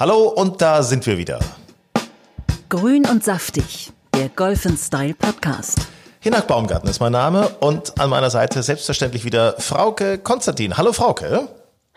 [0.00, 1.38] Hallo und da sind wir wieder.
[2.70, 5.78] Grün und saftig, der Golf Style Podcast.
[6.20, 10.78] Hinak Baumgarten ist mein Name und an meiner Seite selbstverständlich wieder Frauke Konstantin.
[10.78, 11.48] Hallo Frauke.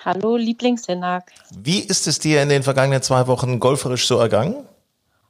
[0.03, 1.31] Hallo Lieblingshinak.
[1.57, 4.67] Wie ist es dir in den vergangenen zwei Wochen golferisch so ergangen?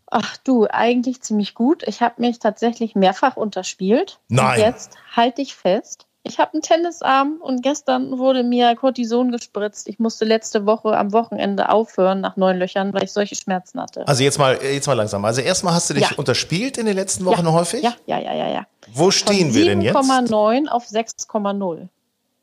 [0.07, 1.83] Ach du, eigentlich ziemlich gut.
[1.85, 4.17] Ich habe mich tatsächlich mehrfach unterspielt.
[4.29, 4.59] Nein.
[4.59, 6.07] Und jetzt halte ich fest.
[6.25, 9.89] Ich habe einen Tennisarm und gestern wurde mir Cortison gespritzt.
[9.89, 14.07] Ich musste letzte Woche am Wochenende aufhören nach neun Löchern, weil ich solche Schmerzen hatte.
[14.07, 15.25] Also jetzt mal, jetzt mal langsam.
[15.25, 16.15] Also erstmal hast du dich Ja.
[16.15, 17.83] unterspielt in den letzten Wochen ja, häufig?
[17.83, 18.65] Ja, ja, ja, ja, ja.
[18.93, 19.95] Wo stehen wir denn jetzt?
[19.97, 21.89] 7,9 auf 6,0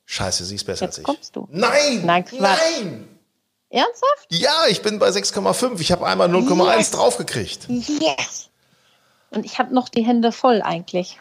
[0.05, 1.05] Scheiße, sie ist besser Jetzt als ich.
[1.05, 1.49] kommst du.
[1.51, 2.03] Nein!
[2.05, 2.41] Nein, Quatsch.
[2.41, 3.09] Nein!
[3.71, 4.27] Ernsthaft?
[4.29, 5.81] Ja, ich bin bei 6,5.
[5.81, 6.91] Ich habe einmal 0,1 Yes.
[6.91, 7.69] draufgekriegt.
[7.69, 8.51] Yes!
[9.31, 11.19] Und ich habe noch die Hände voll eigentlich.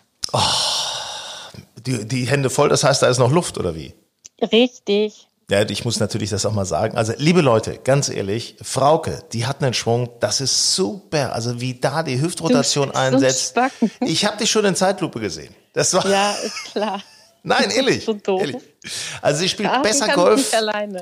[1.85, 3.93] Die, die Hände voll, das heißt, da ist noch Luft, oder wie?
[4.41, 5.27] Richtig.
[5.49, 6.95] Ja, ich muss natürlich das auch mal sagen.
[6.95, 11.33] Also, liebe Leute, ganz ehrlich, Frauke, die hat einen Schwung, das ist super.
[11.33, 13.51] Also, wie da die Hüftrotation Du einsetzt.
[13.51, 13.71] stark.
[14.01, 15.53] Ich habe dich schon in Zeitlupe gesehen.
[15.73, 17.01] Das war, Ja, ist klar.
[17.43, 18.05] nein, ehrlich.
[18.05, 18.57] So ehrlich.
[19.23, 20.53] Also, sie spielt Ach, besser Golf,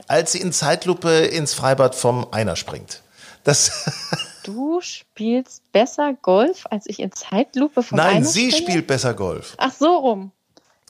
[0.07, 3.01] als sie in Zeitlupe ins Freibad vom Einer springt.
[3.43, 3.71] Das,
[4.43, 8.65] Du spielst besser Golf, als ich in Zeitlupe von nein, einer sie springe?
[8.69, 9.55] spielt besser Golf.
[9.57, 10.31] Ach so rum.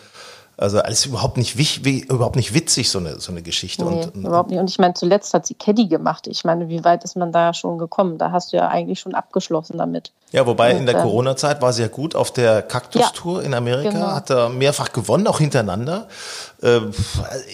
[0.57, 3.83] Also alles überhaupt nicht, wich, überhaupt nicht witzig, so eine, so eine Geschichte.
[3.83, 4.59] Nee, und, und, überhaupt nicht.
[4.59, 6.27] Und ich meine, zuletzt hat sie Caddy gemacht.
[6.27, 8.17] Ich meine, wie weit ist man da schon gekommen?
[8.17, 10.13] Da hast du ja eigentlich schon abgeschlossen damit.
[10.31, 13.53] ja, wobei in und, der ähm, Corona-Zeit war sie ja gut auf der Kaktus-Tour in
[13.53, 14.07] Amerika, genau.
[14.07, 16.07] hat da mehrfach gewonnen, auch hintereinander.
[16.63, 16.91] Ähm,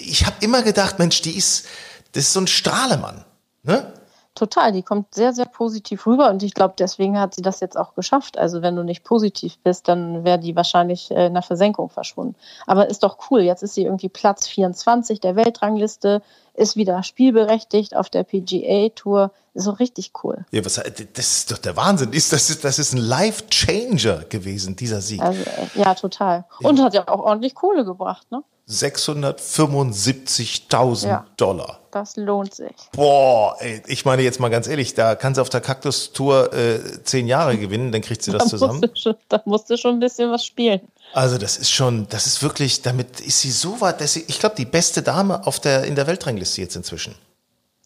[0.03, 1.65] Ich habe immer gedacht, Mensch, die ist,
[2.13, 3.25] das ist so ein Strahlemann.
[3.63, 3.91] Ne?
[4.33, 7.77] Total, die kommt sehr, sehr positiv rüber und ich glaube, deswegen hat sie das jetzt
[7.77, 8.37] auch geschafft.
[8.37, 12.35] Also wenn du nicht positiv bist, dann wäre die wahrscheinlich äh, in der Versenkung verschwunden.
[12.65, 16.21] Aber ist doch cool, jetzt ist sie irgendwie Platz 24 der Weltrangliste,
[16.53, 19.31] ist wieder spielberechtigt auf der PGA-Tour.
[19.53, 20.45] Ist so richtig cool.
[20.51, 22.13] Ja, was, das ist doch der Wahnsinn.
[22.13, 25.21] Ist, das, ist, das ist ein Life-Changer gewesen, dieser Sieg.
[25.21, 26.45] Also äh, ja, total.
[26.59, 28.43] Und hat ja auch ordentlich Kohle gebracht, ne?
[28.67, 31.25] 675.000 Ja.
[31.37, 31.79] Dollar.
[31.91, 32.71] Das lohnt sich.
[32.93, 36.79] Boah, ey, ich meine jetzt mal ganz ehrlich, da kann sie auf der Kaktus-Tour äh,
[37.03, 38.79] zehn Jahre gewinnen, dann kriegt sie das Da zusammen.
[38.79, 40.79] musst, schon, da musst du schon ein bisschen was spielen.
[41.13, 44.39] Also das ist schon, das ist wirklich, damit ist sie so weit, dass sie, ich
[44.39, 47.15] glaube, die beste Dame auf der, in der Weltrangliste jetzt inzwischen.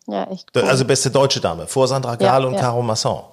[0.06, 0.62] Ja, echt cool.
[0.62, 2.60] Also beste deutsche Dame, vor Sandra Gahl Ja, und ja.
[2.60, 3.24] Caro Masson.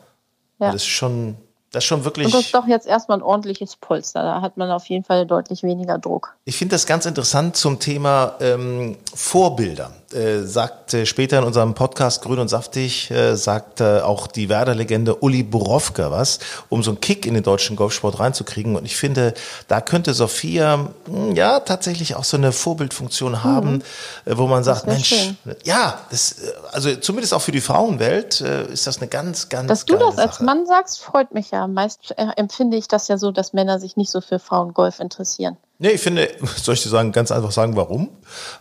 [0.58, 0.68] Ja.
[0.72, 1.36] Das ist schon,
[1.72, 2.26] das ist schon wirklich.
[2.26, 4.22] und das ist doch jetzt erstmal ein ordentliches Polster.
[4.22, 6.36] Da hat man auf jeden Fall deutlich weniger Druck.
[6.44, 9.90] Ich finde das ganz interessant zum Thema ähm, Vorbilder.
[10.12, 14.48] Äh, sagt äh, später in unserem Podcast Grün und Saftig, äh, sagt äh, auch die
[14.48, 16.38] Werder-Legende Uli Borowka was,
[16.68, 18.76] um so einen Kick in den deutschen Golfsport reinzukriegen.
[18.76, 19.34] Und ich finde,
[19.68, 23.82] da könnte Sophia mh, ja tatsächlich auch so eine Vorbildfunktion haben,
[24.24, 24.92] äh, wo man sagt, Mhm.
[24.92, 25.36] Mensch, schön.
[25.64, 29.68] ja, das, äh, also zumindest auch für die Frauenwelt äh, ist das eine ganz, ganz
[29.68, 30.44] Dass du das als Sache.
[30.44, 31.66] Mann sagst, freut mich ja.
[31.66, 35.56] Meist äh, empfinde ich das ja so, dass Männer sich nicht so für Frauengolf interessieren.
[35.82, 36.30] Nee, ich finde,
[36.62, 38.08] soll ich dir sagen, ganz einfach sagen, warum?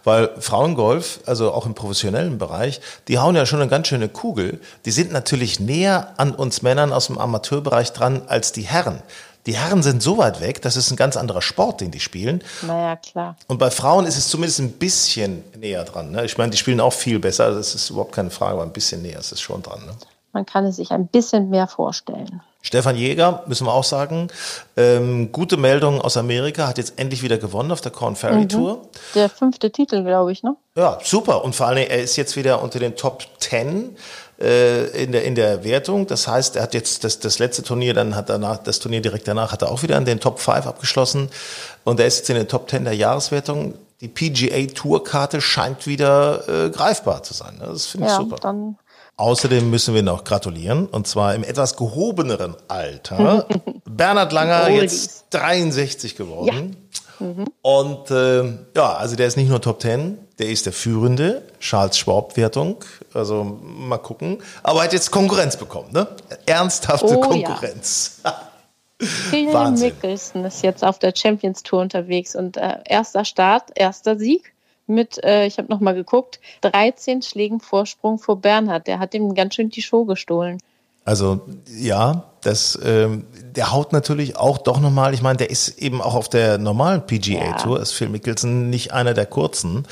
[0.03, 4.59] Weil Frauengolf, also auch im professionellen Bereich, die hauen ja schon eine ganz schöne Kugel.
[4.85, 9.03] Die sind natürlich näher an uns Männern aus dem Amateurbereich dran als die Herren.
[9.45, 12.43] Die Herren sind so weit weg, das ist ein ganz anderer Sport, den die spielen.
[12.63, 13.35] Naja, klar.
[13.47, 16.09] Und bei Frauen ist es zumindest ein bisschen näher dran.
[16.09, 16.25] Ne?
[16.25, 19.03] Ich meine, die spielen auch viel besser, das ist überhaupt keine Frage, aber ein bisschen
[19.03, 19.85] näher ist es schon dran.
[19.85, 19.93] Ne?
[20.33, 22.41] man kann es sich ein bisschen mehr vorstellen.
[22.61, 24.27] Stefan Jäger, müssen wir auch sagen,
[24.77, 28.49] ähm, gute Meldung aus Amerika, hat jetzt endlich wieder gewonnen auf der Corn Ferry mhm.
[28.49, 28.89] Tour.
[29.15, 30.55] Der fünfte Titel, glaube ich, ne?
[30.75, 31.43] Ja, super.
[31.43, 33.95] Und vor allem, er ist jetzt wieder unter den Top Ten
[34.39, 36.05] äh, in, der, in der Wertung.
[36.05, 39.27] Das heißt, er hat jetzt das, das letzte Turnier, dann hat danach, das Turnier direkt
[39.27, 41.29] danach, hat er auch wieder in den Top 5 abgeschlossen.
[41.83, 43.73] Und er ist jetzt in den Top 10 der Jahreswertung.
[44.01, 47.57] Die PGA Tourkarte scheint wieder äh, greifbar zu sein.
[47.59, 48.37] Das finde ich ja, super.
[48.37, 48.77] Dann
[49.21, 53.45] Außerdem müssen wir noch gratulieren, und zwar im etwas gehobeneren Alter.
[53.85, 56.75] Bernhard Langer, jetzt 63 geworden.
[57.19, 57.27] Ja.
[57.27, 57.45] Mhm.
[57.61, 58.45] Und äh,
[58.75, 62.77] ja, also der ist nicht nur Top 10, der ist der führende Charles Schwab-Wertung.
[63.13, 64.39] Also mal gucken.
[64.63, 66.07] Aber er hat jetzt Konkurrenz bekommen, ne?
[66.47, 68.21] Ernsthafte oh, Konkurrenz.
[68.25, 68.41] Ja.
[68.99, 74.51] Phil Mickelson ist jetzt auf der Champions Tour unterwegs und äh, erster Start, erster Sieg
[74.87, 78.87] mit, äh, ich habe nochmal geguckt, 13 Schlägen Vorsprung vor Bernhard.
[78.87, 80.59] Der hat ihm ganz schön die Show gestohlen.
[81.03, 83.25] Also ja, das, ähm,
[83.55, 87.05] der haut natürlich auch doch nochmal, ich meine, der ist eben auch auf der normalen
[87.05, 87.81] PGA-Tour, ja.
[87.81, 89.87] ist Phil Mickelson nicht einer der kurzen.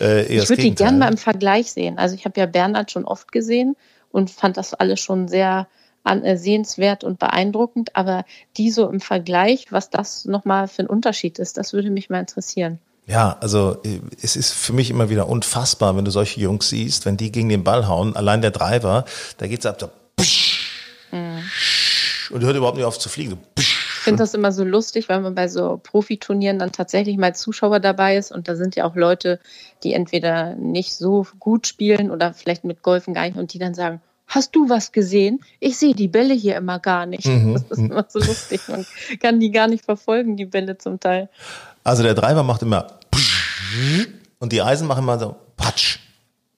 [0.00, 1.98] Äh, ich würde die gerne mal im Vergleich sehen.
[1.98, 3.76] Also ich habe ja Bernhard schon oft gesehen
[4.10, 5.68] und fand das alles schon sehr
[6.02, 8.24] an, äh, sehenswert und beeindruckend, aber
[8.56, 12.20] die so im Vergleich, was das nochmal für ein Unterschied ist, das würde mich mal
[12.20, 12.78] interessieren.
[13.08, 17.06] Ja, also äh, es ist für mich immer wieder unfassbar, wenn du solche Jungs siehst,
[17.06, 19.06] wenn die gegen den Ball hauen, allein der Driver,
[19.38, 19.90] da geht's ab so
[21.10, 21.42] mhm.
[22.30, 23.38] und hört überhaupt nicht auf zu fliegen.
[23.56, 27.80] ich finde das immer so lustig, weil man bei so Profiturnieren dann tatsächlich mal Zuschauer
[27.80, 29.40] dabei ist und da sind ja auch Leute,
[29.84, 33.72] die entweder nicht so gut spielen oder vielleicht mit Golfen gar nicht und die dann
[33.72, 35.40] sagen, hast du was gesehen?
[35.60, 37.26] Ich sehe die Bälle hier immer gar nicht.
[37.26, 37.54] Mhm.
[37.68, 38.60] Das ist immer so lustig.
[38.68, 38.84] Man
[39.20, 41.30] kann die gar nicht verfolgen, die Bälle zum Teil.
[41.84, 42.97] Also der Driver macht immer
[44.38, 45.98] und die Eisen machen immer so patsch,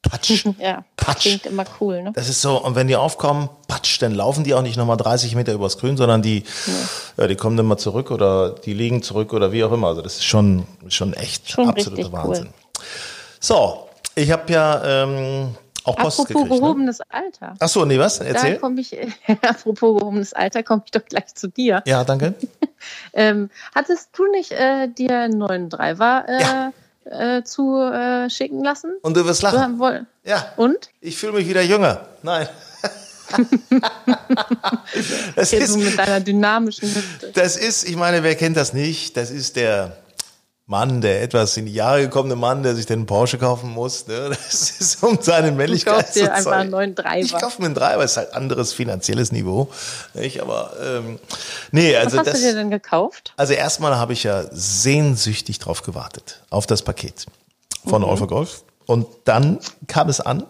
[0.02, 1.22] patsch, ja, patsch.
[1.22, 2.12] Klingt immer cool, ne?
[2.14, 5.34] Das ist so, und wenn die aufkommen, patsch, dann laufen die auch nicht nochmal 30
[5.34, 6.72] Meter übers Grün, sondern die, nee.
[7.16, 9.88] ja, die kommen dann mal zurück oder die liegen zurück oder wie auch immer.
[9.88, 12.46] Also das ist schon, schon echt schon absoluter Wahnsinn.
[12.46, 12.84] Cool.
[13.40, 15.54] So, ich habe ja ähm,
[15.84, 16.60] auch Post Apropos gekriegt, ne?
[16.60, 17.04] gehobenes ne?
[17.08, 17.54] Alter.
[17.58, 18.18] Ach so, nee, was?
[18.20, 18.54] Erzähl.
[18.54, 18.96] Da komme ich,
[19.42, 21.82] apropos gehobenes Alter, komme ich doch gleich zu dir.
[21.86, 22.34] Ja, danke.
[23.14, 26.72] ähm, hattest du nicht äh, dir einen neuen Driver äh, ja
[27.10, 28.92] äh, zu äh, schicken lassen.
[29.02, 29.78] Und du wirst lachen.
[29.78, 30.52] Du, ja.
[30.56, 30.90] Und?
[31.00, 32.06] Ich fühle mich wieder jünger.
[32.22, 32.48] Nein.
[35.36, 37.30] das ist, mit deiner dynamischen Hüfte.
[37.34, 39.16] Das ist, ich meine, wer kennt das nicht?
[39.16, 39.96] Das ist der
[40.70, 44.06] Mann, der etwas in die Jahre gekommene Mann, der sich den Porsche kaufen muss.
[44.06, 44.30] Ne?
[44.30, 46.30] Das ist um seine Männlichkeit zu zeigen.
[46.30, 47.18] einfach einen neuen Driver.
[47.18, 49.68] Ich kaufe mir einen Driver, ist halt anderes finanzielles Niveau.
[50.14, 50.40] Nicht?
[50.40, 51.18] Aber ähm,
[51.72, 53.32] nee, also Was hast das, du dir denn gekauft?
[53.36, 57.26] Also erstmal habe ich ja sehnsüchtig drauf gewartet, auf das Paket
[57.86, 58.08] von mhm.
[58.08, 58.64] All for Golf.
[58.86, 60.44] Und dann kam es an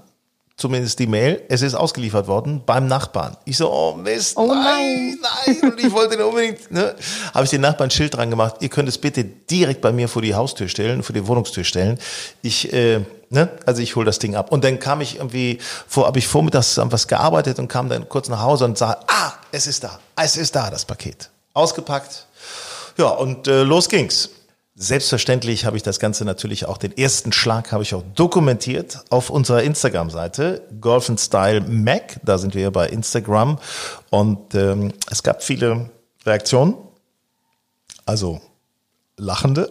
[0.61, 3.37] zumindest die Mail, es ist ausgeliefert worden beim Nachbarn.
[3.47, 5.73] Ich so, oh Mist, oh nein, nein, nein.
[5.73, 6.95] Und ich wollte den unbedingt, ne?
[7.33, 10.07] Habe ich den Nachbarn ein Schild dran gemacht, ihr könnt es bitte direkt bei mir
[10.07, 11.99] vor die Haustür stellen, vor die Wohnungstür stellen.
[12.43, 13.01] Ich, äh,
[13.31, 13.49] ne?
[13.65, 14.53] Also ich hole das Ding ab.
[14.53, 15.59] Und dann kam ich irgendwie,
[15.89, 19.33] vor, habe ich vormittags was gearbeitet und kam dann kurz nach Hause und sah, ah,
[19.53, 21.31] es ist da, es ist da, das Paket.
[21.55, 22.27] Ausgepackt.
[22.97, 24.31] Ja, und äh, los ging's.
[24.77, 29.29] Selbstverständlich habe ich das Ganze natürlich auch, den ersten Schlag habe ich auch dokumentiert auf
[29.29, 33.59] unserer Instagram-Seite, Golf Style Mac, da sind wir bei Instagram
[34.09, 35.91] und ähm, es gab viele
[36.25, 36.77] Reaktionen,
[38.07, 38.41] also
[39.19, 39.71] lachende.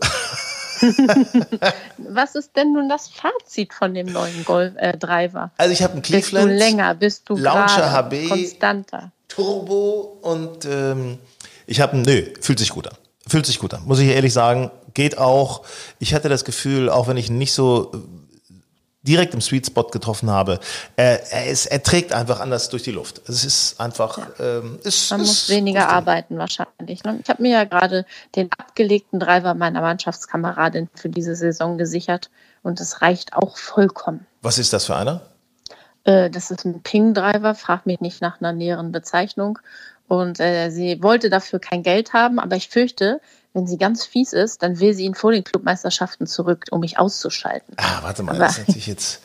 [1.98, 5.52] Was ist denn nun das Fazit von dem neuen Golf äh, Driver?
[5.58, 6.50] Also ich habe einen Cleveland.
[6.50, 9.12] Bist du länger, bist du Launcher HB, konstanter.
[9.30, 11.18] Turbo und ähm,
[11.66, 12.96] ich habe, nö, fühlt sich gut an.
[13.28, 14.72] Fühlt sich gut an, muss ich ehrlich sagen.
[14.96, 15.64] Geht auch.
[16.00, 17.98] Ich hatte das Gefühl, auch wenn ich nicht so äh,
[19.04, 20.60] direkt im Sweet Spot getroffen habe,
[20.96, 23.22] er, er, ist, er trägt einfach anders durch die Luft.
[23.30, 24.18] Es ist einfach.
[24.18, 24.58] Ja.
[24.58, 25.90] Ähm, ist, Man ist muss weniger gut.
[25.92, 27.04] arbeiten wahrscheinlich.
[27.04, 27.20] Ne?
[27.24, 28.06] Ich habe mir ja gerade
[28.36, 32.32] den abgelegten Driver meiner Mannschaftskameradin für diese Saison gesichert
[32.64, 34.26] und es reicht auch vollkommen.
[34.42, 35.22] Was ist das für einer?
[36.04, 39.60] Äh, das ist ein Ping-Driver, frag mich nicht nach einer näheren Bezeichnung.
[40.08, 43.22] Und äh, sie wollte dafür kein Geld haben, aber ich fürchte,
[43.54, 46.98] wenn sie ganz fies ist, dann will sie ihn vor den Clubmeisterschaften zurück, um mich
[46.98, 47.76] auszuschalten.
[47.78, 49.22] Ah, warte mal, aber, das ist natürlich jetzt,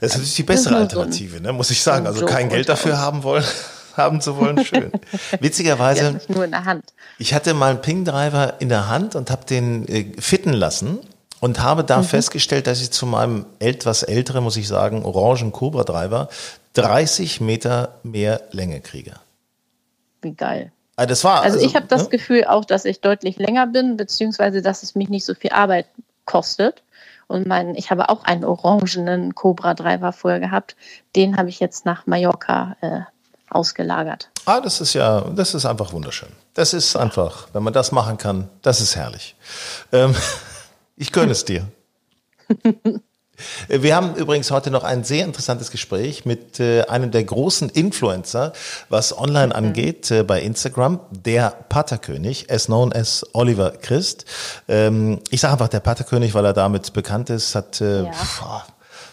[0.00, 2.06] das ist natürlich die bessere Alternative, ne, muss ich sagen.
[2.06, 3.44] Also kein Geld dafür haben wollen.
[3.96, 4.92] haben zu wollen, schön.
[5.40, 6.84] Witzigerweise, nur in der Hand.
[7.18, 11.00] ich hatte mal einen Ping-Driver in der Hand und habe den äh, fitten lassen
[11.40, 12.04] und habe da mhm.
[12.04, 16.28] festgestellt, dass ich zu meinem etwas älteren, muss ich sagen, orangen Cobra-Driver
[16.74, 19.14] 30 Meter mehr Länge kriege.
[20.22, 20.72] Wie geil.
[20.96, 22.08] Das war, also, also ich habe das ne?
[22.10, 25.86] Gefühl auch, dass ich deutlich länger bin, beziehungsweise dass es mich nicht so viel Arbeit
[26.26, 26.82] kostet.
[27.26, 30.76] Und mein, ich habe auch einen orangenen Cobra Driver vorher gehabt.
[31.16, 33.00] Den habe ich jetzt nach Mallorca äh,
[33.48, 34.28] ausgelagert.
[34.44, 36.30] Ah, das ist ja, das ist einfach wunderschön.
[36.54, 39.36] Das ist einfach, wenn man das machen kann, das ist herrlich.
[39.92, 40.14] Ähm,
[41.00, 41.66] ich gönne es dir.
[43.68, 48.52] Wir haben übrigens heute noch ein sehr interessantes Gespräch mit äh, einem der großen Influencer,
[48.90, 49.52] was online mhm.
[49.52, 54.26] angeht, äh, bei Instagram, der Paterkönig, as known as Oliver Christ.
[54.68, 58.12] Ähm, ich sage einfach der Paterkönig, weil er damit bekannt ist, hat äh, ja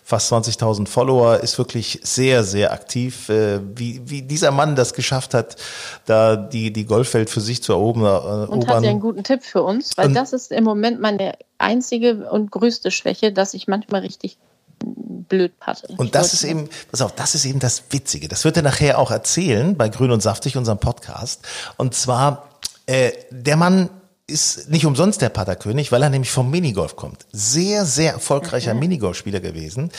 [0.08, 3.28] fast 20.000 Follower, ist wirklich sehr, sehr aktiv.
[3.28, 5.58] Äh, wie, wie dieser Mann das geschafft hat,
[6.06, 8.06] da die, die Golfwelt für sich zu erobern.
[8.06, 11.34] Äh, und hat ja einen guten Tipp für uns, weil das ist im Moment meine
[11.58, 14.38] einzige und größte Schwäche, dass ich manchmal richtig
[14.80, 15.94] blöd patte.
[15.98, 18.30] Und das ist eben, pass auf, das ist eben das Witzige.
[18.30, 21.46] Das wird er nachher auch erzählen bei Grün und Saftig, unserem Podcast.
[21.76, 22.48] Und zwar,
[22.86, 23.90] äh, der Mann
[24.28, 27.26] ist nicht umsonst der Paterkönig, weil er nämlich vom Minigolf kommt.
[27.32, 28.82] Sehr, sehr erfolgreicher mhm.
[28.82, 29.90] Minigolfspieler gewesen.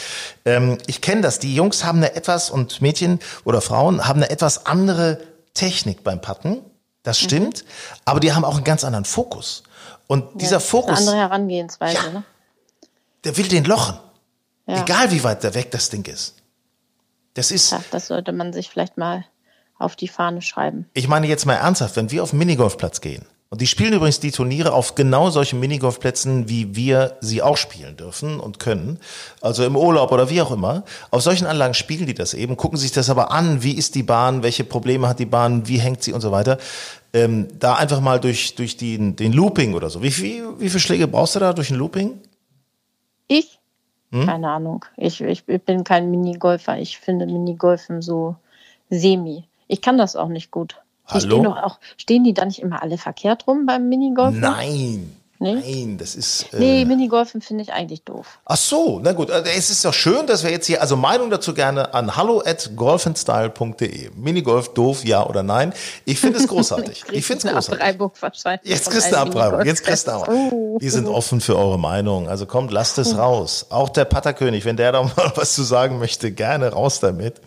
[0.45, 1.39] Ähm, ich kenne das.
[1.39, 5.19] Die Jungs haben eine etwas und Mädchen oder Frauen haben eine etwas andere
[5.55, 6.59] Technik beim Patten.
[7.03, 7.27] Das mhm.
[7.27, 7.65] stimmt.
[7.65, 7.69] Mhm.
[8.05, 9.63] Aber die haben auch einen ganz anderen Fokus.
[10.07, 10.91] Und ja, dieser Fokus.
[10.91, 12.25] Eine andere Herangehensweise, ja, ne?
[13.25, 13.99] Der will den lochen.
[14.67, 14.83] Ja.
[14.83, 16.35] Egal wie weit da weg das Ding ist.
[17.33, 17.75] Das ist.
[17.91, 19.25] Das sollte man sich vielleicht mal
[19.79, 20.87] auf die Fahne schreiben.
[20.93, 24.21] Ich meine jetzt mal ernsthaft, wenn wir auf den Minigolfplatz gehen und die spielen übrigens
[24.21, 28.99] die Turniere auf genau solchen Minigolfplätzen, wie wir sie auch spielen dürfen und können.
[29.41, 30.85] Also im Urlaub oder wie auch immer.
[31.11, 34.03] Auf solchen Anlagen spielen die das eben, gucken sich das aber an, wie ist die
[34.03, 36.59] Bahn, welche Probleme hat die Bahn, wie hängt sie und so weiter.
[37.15, 40.03] Ähm, da einfach mal durch, durch den, den Looping oder so.
[40.03, 42.21] Wie, wie, wie viele Schläge brauchst du da durch ein Looping?
[43.29, 43.59] Ich?
[44.13, 44.27] Hm?
[44.27, 44.85] Keine Ahnung.
[44.99, 46.79] Ich, ich bin kein Minigolfer.
[46.79, 48.37] Ich finde Minigolfen so
[48.91, 49.45] semi.
[49.69, 50.83] Ich kann das auch nicht gut.
[51.09, 51.21] Hallo?
[51.21, 54.35] Stehen, doch auch, stehen die da nicht immer alle verkehrt rum beim Minigolf?
[54.35, 55.15] Nein.
[55.41, 55.55] Nee?
[55.55, 56.53] Nein, das ist.
[56.53, 58.41] Äh nee, Minigolfen finde ich eigentlich doof.
[58.45, 59.31] Ach so, na gut.
[59.31, 62.43] Also, es ist doch schön, dass wir jetzt hier, also Meinung dazu gerne an hallo
[62.45, 64.11] at golfandstyle.de.
[64.17, 65.73] Minigolf doof, ja oder nein?
[66.05, 67.05] Ich finde es großartig.
[67.13, 67.81] ich finde es großartig.
[67.81, 68.69] Abreibung wahrscheinlich.
[68.69, 69.65] Jetzt kriegst du eine Abreibung.
[69.65, 70.27] Jetzt kriegst du auch.
[70.27, 70.77] Oh.
[70.81, 72.29] Wir sind offen für eure Meinung.
[72.29, 73.67] Also kommt, lasst es raus.
[73.71, 77.41] Auch der Patterkönig, wenn der da mal was zu sagen möchte, gerne raus damit.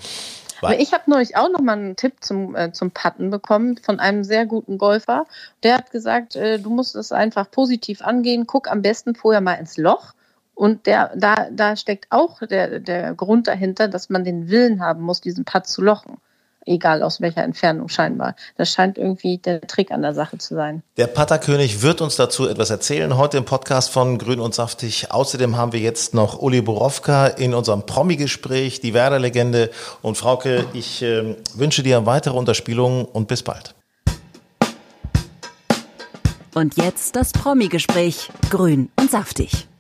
[0.61, 3.99] Aber ich habe neulich auch noch mal einen Tipp zum, äh, zum Patten bekommen von
[3.99, 5.25] einem sehr guten Golfer.
[5.63, 8.47] Der hat gesagt, äh, du musst es einfach positiv angehen.
[8.47, 10.13] Guck am besten vorher mal ins Loch.
[10.53, 15.01] Und der, da, da steckt auch der, der Grund dahinter, dass man den Willen haben
[15.01, 16.17] muss, diesen Putt zu lochen
[16.65, 18.35] egal aus welcher Entfernung scheinbar.
[18.57, 20.83] Das scheint irgendwie der Trick an der Sache zu sein.
[20.97, 25.07] Der Patterkönig wird uns dazu etwas erzählen, heute im Podcast von Grün und Saftig.
[25.11, 29.71] Außerdem haben wir jetzt noch Uli Borowka in unserem Promi-Gespräch, die Werder-Legende.
[30.01, 33.75] Und Frauke, ich äh, wünsche dir weitere Unterspielungen und bis bald.
[36.53, 39.70] Und jetzt das Promi-Gespräch, Grün und Saftig.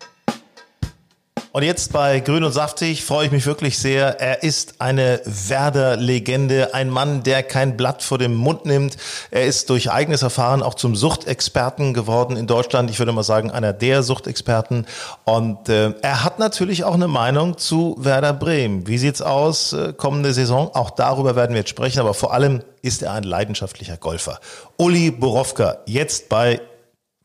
[1.53, 4.21] Und jetzt bei Grün und Saftig freue ich mich wirklich sehr.
[4.21, 8.95] Er ist eine Werder-Legende, ein Mann, der kein Blatt vor dem Mund nimmt.
[9.31, 12.89] Er ist durch eigenes Erfahren auch zum Suchtexperten geworden in Deutschland.
[12.89, 14.85] Ich würde mal sagen, einer der Suchtexperten.
[15.25, 18.87] Und äh, er hat natürlich auch eine Meinung zu Werder Bremen.
[18.87, 20.73] Wie sieht's aus äh, kommende Saison?
[20.73, 21.99] Auch darüber werden wir jetzt sprechen.
[21.99, 24.39] Aber vor allem ist er ein leidenschaftlicher Golfer.
[24.77, 26.61] Uli Borowka, jetzt bei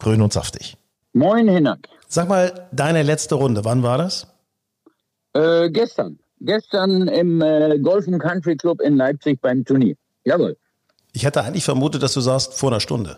[0.01, 0.77] Grün und Saftig.
[1.13, 1.79] Moin, Hinak.
[2.09, 4.27] Sag mal, deine letzte Runde, wann war das?
[5.35, 6.19] Äh, gestern.
[6.41, 9.97] Gestern im äh, Golf Country Club in Leipzig beim Turnier.
[10.25, 10.57] Jawohl.
[11.13, 13.17] Ich hätte eigentlich vermutet, dass du sagst, vor einer Stunde.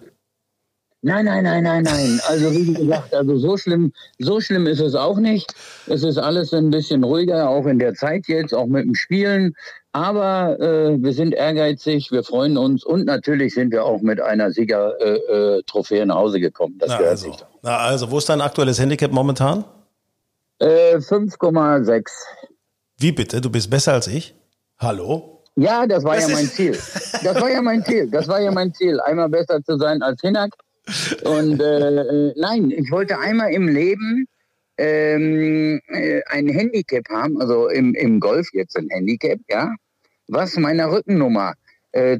[1.02, 2.21] Nein, nein, nein, nein, nein.
[2.28, 5.54] Also wie gesagt, also so schlimm, so schlimm ist es auch nicht.
[5.87, 9.54] Es ist alles ein bisschen ruhiger, auch in der Zeit jetzt, auch mit dem Spielen.
[9.92, 14.50] Aber äh, wir sind ehrgeizig, wir freuen uns und natürlich sind wir auch mit einer
[14.50, 16.76] Siegertrophäe äh, äh, nach Hause gekommen.
[16.78, 17.33] Das Na gehört also.
[17.33, 17.45] sich.
[17.62, 19.65] Na also, wo ist dein aktuelles Handicap momentan?
[20.59, 22.11] Äh, 5,6.
[22.99, 23.41] Wie bitte?
[23.41, 24.35] Du bist besser als ich?
[24.79, 25.45] Hallo?
[25.57, 26.73] Ja, das war das ja mein Ziel.
[27.25, 28.09] Das war ja mein Ziel.
[28.11, 30.53] Das war ja mein Ziel, einmal besser zu sein als Hinak.
[31.25, 34.27] Und äh, äh, nein, ich wollte einmal im Leben
[34.79, 39.75] ähm, äh, ein Handicap haben, also im, im Golf jetzt ein Handicap, ja,
[40.29, 41.68] was meiner Rückennummer äh,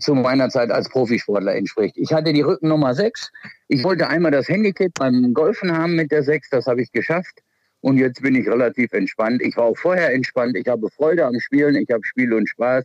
[0.01, 1.97] zu meiner Zeit als Profisportler entspricht.
[1.99, 3.31] Ich hatte die Rückennummer 6.
[3.69, 7.43] Ich wollte einmal das Handicap beim Golfen haben mit der 6, das habe ich geschafft.
[7.81, 9.41] Und jetzt bin ich relativ entspannt.
[9.43, 10.57] Ich war auch vorher entspannt.
[10.57, 11.77] Ich habe Freude am Spielen.
[11.77, 12.85] Ich habe Spiel und Spaß.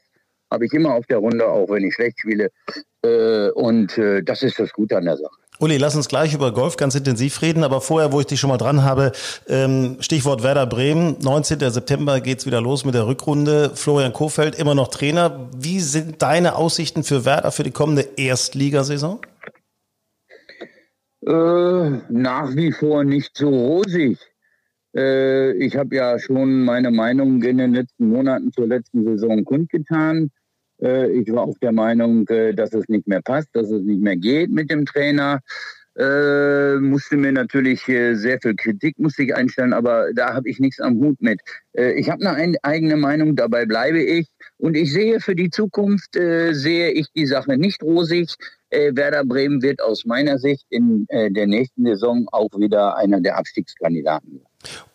[0.51, 2.51] Habe ich immer auf der Runde, auch wenn ich schlecht spiele.
[3.03, 5.42] Äh, und äh, das ist das Gute an der Sache.
[5.63, 8.50] Uli, lass uns gleich über Golf ganz intensiv reden, aber vorher, wo ich dich schon
[8.50, 9.13] mal dran habe,
[9.48, 11.58] ähm, Stichwort Werder Bremen, 19.
[11.72, 13.72] September geht's wieder los mit der Rückrunde.
[13.74, 15.50] Florian Kofeld immer noch Trainer.
[15.55, 19.22] Wie sind deine Aussichten für Werder für die kommende Erstligasaison?
[21.25, 21.32] Äh,
[22.10, 24.17] nach wie vor nicht so rosig.
[24.93, 30.29] Äh, ich habe ja schon meine Meinung in den letzten Monaten zur letzten Saison kundgetan.
[30.83, 34.01] Äh, ich war auch der Meinung, äh, dass es nicht mehr passt, dass es nicht
[34.01, 35.39] mehr geht mit dem Trainer.
[35.95, 40.59] Äh, musste mir natürlich äh, sehr viel Kritik musste ich einstellen, aber da habe ich
[40.59, 41.39] nichts am Hut mit.
[41.73, 44.27] Äh, ich habe eine ein, eigene Meinung, dabei bleibe ich
[44.63, 48.34] und ich sehe für die Zukunft äh, sehe ich die Sache nicht rosig.
[48.70, 53.20] Äh, Werder Bremen wird aus meiner Sicht in äh, der nächsten Saison auch wieder einer
[53.20, 54.39] der Abstiegskandidaten.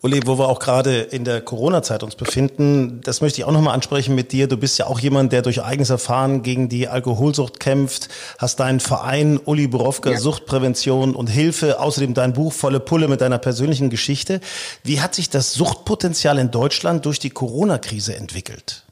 [0.01, 3.75] Uli, wo wir auch gerade in der Corona-Zeit uns befinden, das möchte ich auch nochmal
[3.75, 4.47] ansprechen mit dir.
[4.47, 8.09] Du bist ja auch jemand, der durch eigenes Erfahren gegen die Alkoholsucht kämpft,
[8.39, 10.17] hast deinen Verein Uli Borowka ja.
[10.17, 14.41] Suchtprävention und Hilfe, außerdem dein Buch Volle Pulle mit deiner persönlichen Geschichte.
[14.83, 18.88] Wie hat sich das Suchtpotenzial in Deutschland durch die Corona-Krise entwickelt?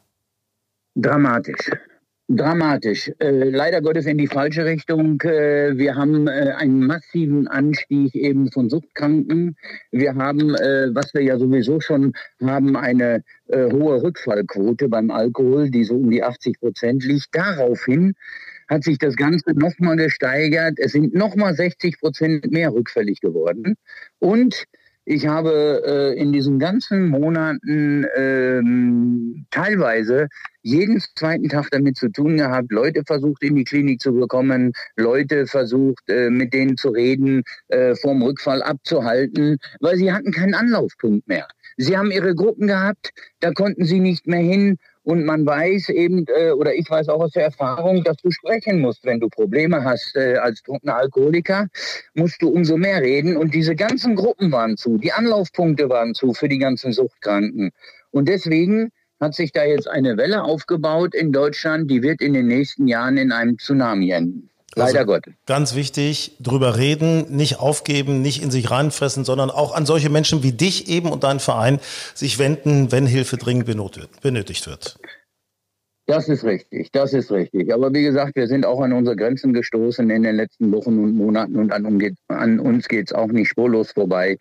[1.00, 1.70] Dramatisch.
[2.28, 3.12] Dramatisch.
[3.20, 5.22] Äh, leider Gottes in die falsche Richtung.
[5.22, 9.56] Äh, wir haben äh, einen massiven Anstieg eben von Suchtkranken.
[9.92, 15.70] Wir haben, äh, was wir ja sowieso schon haben, eine äh, hohe Rückfallquote beim Alkohol,
[15.70, 17.28] die so um die 80 Prozent liegt.
[17.32, 18.16] Daraufhin
[18.68, 20.80] hat sich das Ganze nochmal gesteigert.
[20.80, 23.76] Es sind nochmal 60 Prozent mehr rückfällig geworden.
[24.18, 24.66] Und
[25.10, 30.28] ich habe äh, in diesen ganzen Monaten ähm, teilweise
[30.68, 35.48] jeden zweiten Tag damit zu tun gehabt, Leute versucht in die Klinik zu bekommen, Leute
[35.48, 41.28] versucht äh, mit denen zu reden, äh, vom Rückfall abzuhalten, weil sie hatten keinen Anlaufpunkt
[41.28, 41.48] mehr.
[41.78, 46.26] Sie haben ihre Gruppen gehabt, da konnten sie nicht mehr hin und man weiß eben,
[46.28, 49.86] äh, oder ich weiß auch aus der Erfahrung, dass du sprechen musst, wenn du Probleme
[49.86, 51.68] hast als trunkener Alkoholiker,
[52.14, 53.38] musst du umso mehr reden.
[53.38, 57.72] Und diese ganzen Gruppen waren zu, die Anlaufpunkte waren zu für die ganzen Suchtkranken.
[58.12, 62.48] Und deswegen hat sich da jetzt eine Welle aufgebaut in Deutschland, die wird in den
[62.48, 64.50] nächsten Jahren in einem Tsunami enden.
[64.76, 65.26] Leider also, Gott.
[65.48, 70.44] Ganz wichtig, drüber reden, nicht aufgeben, nicht in sich reinfressen, sondern auch an solche Menschen
[70.44, 71.80] wie dich eben und deinen Verein
[72.14, 73.66] sich wenden, wenn Hilfe dringend
[74.22, 75.00] benötigt wird.
[76.06, 77.74] Das ist richtig, das ist richtig.
[77.74, 81.16] Aber wie gesagt, wir sind auch an unsere Grenzen gestoßen in den letzten Wochen und
[81.16, 81.86] Monaten und an,
[82.30, 84.38] an uns geht es auch nicht spurlos vorbei.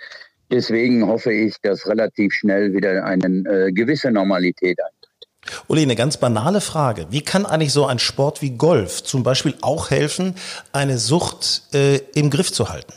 [0.50, 5.66] Deswegen hoffe ich, dass relativ schnell wieder eine äh, gewisse Normalität eintritt.
[5.68, 7.06] Uli, eine ganz banale Frage.
[7.10, 10.34] Wie kann eigentlich so ein Sport wie Golf zum Beispiel auch helfen,
[10.72, 12.92] eine Sucht äh, im Griff zu halten?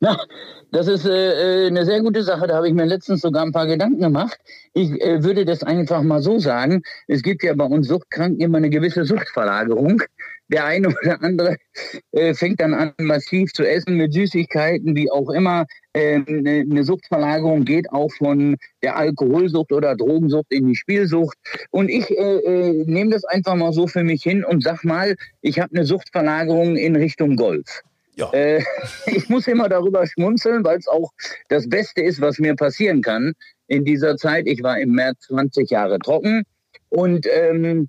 [0.00, 0.16] Ja,
[0.70, 2.46] das ist äh, äh, eine sehr gute Sache.
[2.46, 4.38] Da habe ich mir letztens sogar ein paar Gedanken gemacht.
[4.74, 6.82] Ich äh, würde das einfach mal so sagen.
[7.06, 10.02] Es gibt ja bei uns Suchtkranken immer eine gewisse Suchtverlagerung.
[10.48, 11.56] Der eine oder andere
[12.12, 15.66] äh, fängt dann an, massiv zu essen mit Süßigkeiten, wie auch immer.
[15.94, 21.36] Ähm, eine, eine Suchtverlagerung geht auch von der Alkoholsucht oder Drogensucht in die Spielsucht.
[21.70, 25.16] Und ich äh, äh, nehme das einfach mal so für mich hin und sag mal,
[25.40, 27.82] ich habe eine Suchtverlagerung in Richtung Golf.
[28.18, 28.30] Ja.
[28.32, 28.62] Äh,
[29.06, 31.12] ich muss immer darüber schmunzeln, weil es auch
[31.48, 33.32] das Beste ist, was mir passieren kann
[33.66, 34.46] in dieser Zeit.
[34.46, 36.42] Ich war im März 20 Jahre trocken
[36.88, 37.88] und ähm,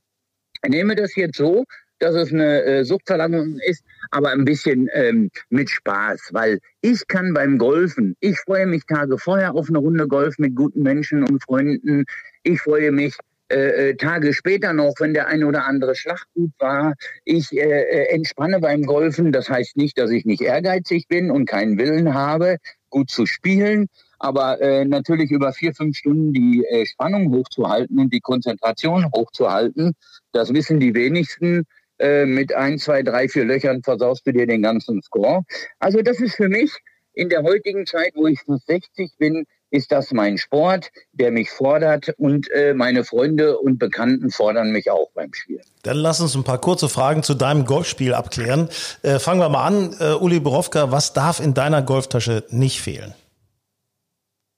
[0.67, 1.65] nehme das jetzt so,
[1.99, 7.33] dass es eine äh, Suchtverlangung ist, aber ein bisschen ähm, mit Spaß, weil ich kann
[7.33, 11.43] beim Golfen, ich freue mich Tage vorher auf eine Runde Golf mit guten Menschen und
[11.43, 12.05] Freunden.
[12.43, 13.15] Ich freue mich
[13.51, 16.93] äh, äh, Tage später noch, wenn der ein oder andere Schlag gut war.
[17.25, 19.31] Ich äh, äh, entspanne beim Golfen.
[19.31, 22.57] Das heißt nicht, dass ich nicht ehrgeizig bin und keinen Willen habe,
[22.91, 23.88] gut zu spielen.
[24.19, 29.93] Aber äh, natürlich über vier, fünf Stunden die äh, Spannung hochzuhalten und die Konzentration hochzuhalten,
[30.31, 31.65] das wissen die wenigsten.
[31.99, 35.43] Äh, mit ein, zwei, drei, vier Löchern versaust du dir den ganzen Score.
[35.79, 36.71] Also das ist für mich
[37.13, 41.49] in der heutigen Zeit, wo ich fast 60 bin, ist das mein Sport, der mich
[41.49, 45.62] fordert und äh, meine Freunde und Bekannten fordern mich auch beim Spielen.
[45.83, 48.69] Dann lass uns ein paar kurze Fragen zu deinem Golfspiel abklären.
[49.03, 49.95] Äh, fangen wir mal an.
[49.99, 53.13] Äh, Uli Borowka, was darf in deiner Golftasche nicht fehlen?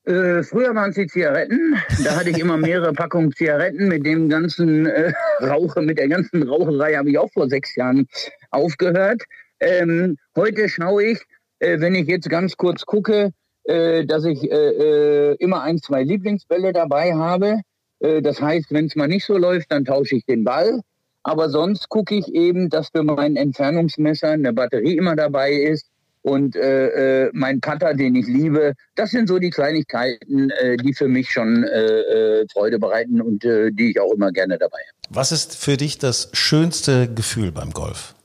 [0.06, 1.76] Äh, früher waren es die Zigaretten.
[2.04, 3.88] Da hatte ich immer mehrere Packungen Zigaretten.
[3.88, 8.08] Mit dem ganzen äh, Rauche, mit der ganzen Raucherei habe ich auch vor sechs Jahren
[8.50, 9.22] aufgehört.
[9.60, 11.20] Ähm, heute schaue ich,
[11.60, 13.32] äh, wenn ich jetzt ganz kurz gucke,
[13.66, 17.62] äh, dass ich äh, äh, immer ein, zwei Lieblingsbälle dabei habe.
[18.00, 20.82] Das heißt, wenn es mal nicht so läuft, dann tausche ich den Ball.
[21.22, 25.91] Aber sonst gucke ich eben, dass für mein Entfernungsmesser eine Batterie immer dabei ist
[26.22, 28.74] und äh, äh, mein Cutter, den ich liebe.
[28.96, 33.72] Das sind so die Kleinigkeiten, äh, die für mich schon äh, Freude bereiten und äh,
[33.72, 35.16] die ich auch immer gerne dabei habe.
[35.16, 38.16] Was ist für dich das schönste Gefühl beim Golf?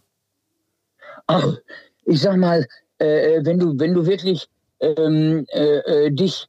[1.26, 1.56] Ach,
[2.04, 2.66] ich sag mal,
[2.98, 4.48] äh, wenn du wenn du wirklich
[4.80, 6.46] ähm, äh, äh, dich,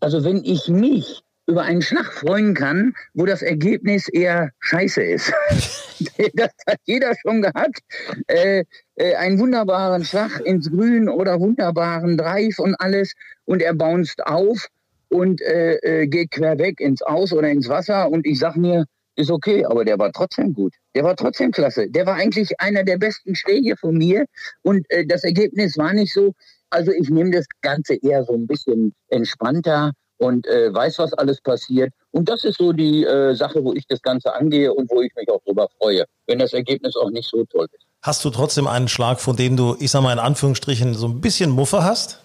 [0.00, 5.32] also wenn ich mich über einen Schlag freuen kann, wo das Ergebnis eher scheiße ist.
[6.34, 7.80] das hat jeder schon gehabt.
[8.28, 8.64] Äh,
[8.96, 14.68] äh, einen wunderbaren Schlag ins Grün oder wunderbaren Drive und alles und er bounced auf
[15.08, 18.86] und äh, äh, geht quer weg ins Aus oder ins Wasser und ich sag mir,
[19.16, 20.74] ist okay, aber der war trotzdem gut.
[20.94, 21.90] Der war trotzdem klasse.
[21.90, 24.24] Der war eigentlich einer der besten Schläge von mir
[24.62, 26.32] und äh, das Ergebnis war nicht so.
[26.70, 31.40] Also ich nehme das Ganze eher so ein bisschen entspannter und äh, weiß, was alles
[31.40, 31.92] passiert.
[32.12, 35.12] Und das ist so die äh, Sache, wo ich das Ganze angehe und wo ich
[35.16, 37.84] mich auch drüber freue, wenn das Ergebnis auch nicht so toll ist.
[38.02, 41.20] Hast du trotzdem einen Schlag, von dem du, ich sag mal in Anführungsstrichen, so ein
[41.20, 42.20] bisschen Muffe hast?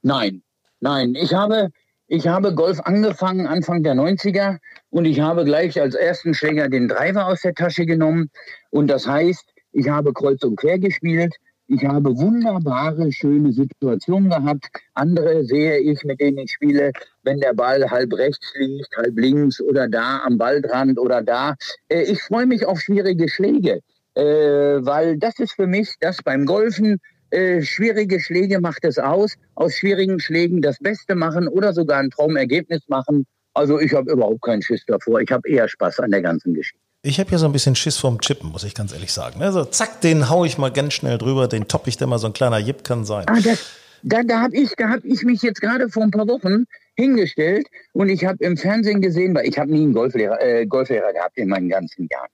[0.00, 0.42] Nein,
[0.80, 1.14] nein.
[1.14, 1.68] Ich habe,
[2.08, 4.56] ich habe Golf angefangen Anfang der 90er
[4.90, 8.30] und ich habe gleich als ersten Schläger den Driver aus der Tasche genommen.
[8.70, 11.34] Und das heißt, ich habe kreuz und quer gespielt.
[11.74, 14.66] Ich habe wunderbare, schöne Situationen gehabt.
[14.92, 19.58] Andere sehe ich, mit denen ich spiele, wenn der Ball halb rechts liegt, halb links
[19.58, 21.54] oder da am Waldrand oder da.
[21.88, 23.80] Äh, ich freue mich auf schwierige Schläge,
[24.14, 26.98] äh, weil das ist für mich das beim Golfen.
[27.30, 29.36] Äh, schwierige Schläge macht es aus.
[29.54, 33.24] Aus schwierigen Schlägen das Beste machen oder sogar ein Traumergebnis machen.
[33.54, 35.22] Also ich habe überhaupt keinen Schiss davor.
[35.22, 36.91] Ich habe eher Spaß an der ganzen Geschichte.
[37.04, 39.42] Ich habe ja so ein bisschen Schiss vorm Chippen, muss ich ganz ehrlich sagen.
[39.42, 42.28] Also zack, den hau ich mal ganz schnell drüber, den topp ich da mal, so
[42.28, 43.24] ein kleiner Jip kann sein.
[43.26, 43.72] Ah, das,
[44.04, 48.08] da da habe ich, hab ich mich jetzt gerade vor ein paar Wochen hingestellt und
[48.08, 51.48] ich habe im Fernsehen gesehen, weil ich habe nie einen Golflehrer, äh, Golflehrer gehabt in
[51.48, 52.30] meinen ganzen Jahren.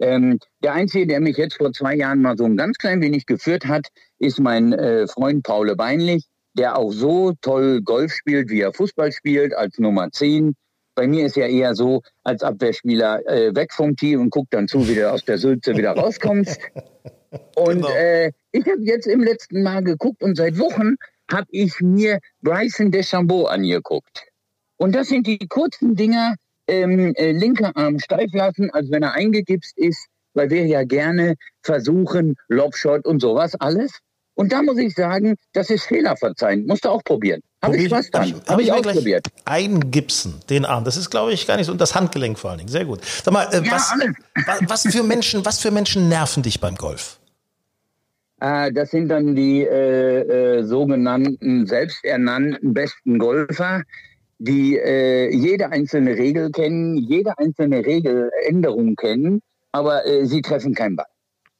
[0.00, 3.26] Ähm, der Einzige, der mich jetzt vor zwei Jahren mal so ein ganz klein wenig
[3.26, 3.86] geführt hat,
[4.18, 9.12] ist mein äh, Freund Paul Beinlich, der auch so toll Golf spielt, wie er Fußball
[9.12, 10.56] spielt, als Nummer 10
[11.00, 14.68] bei mir ist ja eher so, als Abwehrspieler äh, weg vom Tee und guck dann
[14.68, 16.60] zu, wie du aus der Sülze wieder rauskommst.
[17.56, 17.88] Und genau.
[17.88, 20.96] äh, ich habe jetzt im letzten Mal geguckt und seit Wochen
[21.30, 24.26] habe ich mir Bryson DeChambeau angeguckt.
[24.76, 26.34] Und das sind die kurzen Dinger,
[26.66, 31.36] ähm, äh, linker Arm steif lassen, als wenn er eingegipst ist, weil wir ja gerne
[31.62, 34.00] versuchen, Lobshot und sowas alles.
[34.34, 36.66] Und da muss ich sagen, das ist Fehler verzeihen.
[36.66, 37.40] Musst du auch probieren.
[37.62, 38.32] Habe ich Spaß dran.
[38.32, 39.26] Habe hab ich, auch probiert.
[39.44, 40.84] Eingipsen, den Arm.
[40.84, 41.72] Das ist, glaube ich, gar nicht so.
[41.72, 42.70] Und das Handgelenk vor allen Dingen.
[42.70, 43.04] Sehr gut.
[43.04, 47.18] Sag mal, äh, ja, was, was, für Menschen, was für Menschen nerven dich beim Golf?
[48.40, 53.82] Äh, das sind dann die äh, äh, sogenannten selbsternannten besten Golfer,
[54.38, 59.42] die äh, jede einzelne Regel kennen, jede einzelne Regeländerung kennen,
[59.72, 61.06] aber äh, sie treffen keinen Ball.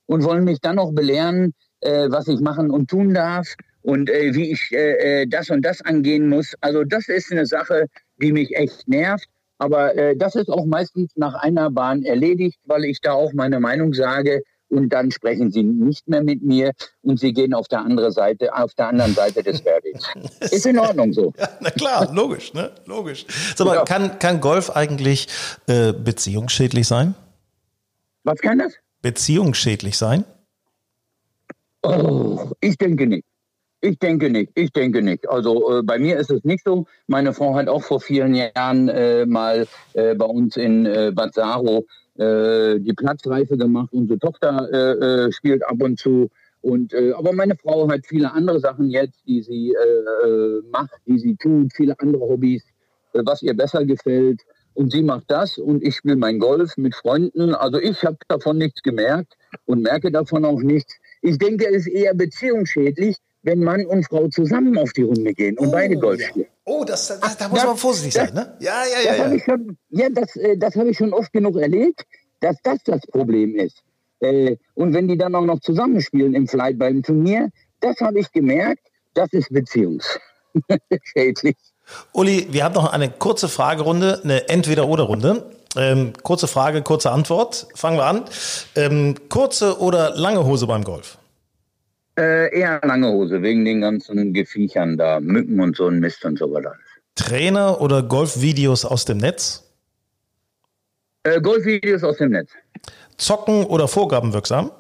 [0.07, 4.53] Und wollen mich dann noch belehren, was ich machen und tun darf und äh, wie
[4.53, 6.55] ich äh, äh, das und das angehen muss.
[6.61, 7.87] Also das ist eine Sache,
[8.21, 9.29] die mich echt nervt.
[9.59, 13.61] Aber äh, das ist auch meistens nach einer Bahn erledigt, weil ich da auch meine
[13.61, 17.81] Meinung sage und dann sprechen sie nicht mehr mit mir und sie gehen auf der
[17.81, 20.03] andere Seite, auf der anderen Seite des Fairways.
[20.53, 21.33] ist in Ordnung so.
[21.39, 22.71] Ja, na klar, logisch, ne?
[22.87, 23.27] Logisch.
[23.57, 23.85] Sag mal, ja.
[23.85, 25.29] kann, kann Golf eigentlich
[25.67, 27.15] äh, beziehungsschädlich sein?
[28.23, 28.75] Was kann das?
[29.03, 30.25] Beziehungsschädlich sein?
[31.83, 33.25] Oh, ich denke nicht.
[33.83, 35.29] Ich denke nicht, ich denke nicht.
[35.29, 36.87] Also äh, bei mir ist es nicht so.
[37.07, 41.35] Meine Frau hat auch vor vielen Jahren äh, mal äh, bei uns in äh, Bad
[41.35, 41.87] Saro
[42.19, 43.89] äh, die Platzreife gemacht.
[43.93, 46.29] Unsere Tochter äh, äh, spielt ab und zu.
[46.63, 49.75] Und aber meine Frau hat viele andere Sachen jetzt, die sie
[50.71, 52.63] macht, die sie tut, viele andere Hobbys,
[53.15, 54.43] was ihr besser gefällt.
[54.75, 57.55] Und sie macht das und ich spiele mein Golf mit Freunden.
[57.55, 60.93] Also ich habe davon nichts gemerkt und merke davon auch nichts.
[61.23, 65.59] Ich denke, es ist eher beziehungsschädlich, wenn Mann und Frau zusammen auf die Runde gehen
[65.59, 66.47] und oh, beide Golf spielen.
[66.47, 66.53] Ja.
[66.65, 68.57] Oh, das, das, da muss das, man vorsichtig sein, ne?
[68.61, 69.11] Ja, ja, ja.
[69.11, 69.25] Das ja.
[69.25, 72.05] habe ich schon, ja, das, äh, das habe ich schon oft genug erlebt,
[72.41, 73.83] dass das das Problem ist.
[74.21, 77.51] Äh, und wenn die dann auch noch zusammenspielen im Flight beim Turnier,
[77.81, 81.57] das habe ich gemerkt, das ist beziehungsschädlich.
[82.13, 85.51] Uli, wir haben noch eine kurze Fragerunde, eine Entweder-Oder-Runde.
[85.77, 87.67] Ähm, kurze Frage, kurze Antwort.
[87.75, 88.25] Fangen wir an.
[88.77, 91.19] Ähm, kurze oder lange Hose beim Golf?
[92.19, 96.39] Äh, eher lange Hose, wegen den ganzen Gefiechern da, Mücken und so ein Mist und
[96.39, 96.75] so weiter.
[97.15, 99.65] Trainer oder Golfvideos aus dem Netz?
[101.23, 102.51] Äh, Golfvideos aus dem Netz.
[103.17, 104.71] Zocken oder vorgabenwirksam?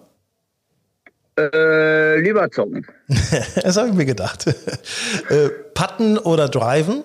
[1.38, 2.86] Äh, lieber zocken.
[3.08, 4.46] das habe ich mir gedacht.
[5.28, 7.04] äh, Putten oder driven?